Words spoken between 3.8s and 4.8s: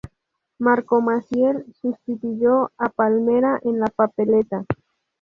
papeleta.